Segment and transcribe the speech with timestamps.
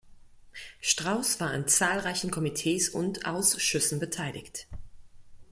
[0.79, 4.65] Straus war an zahlreichen Komitees und Ausschüssen beteiligt.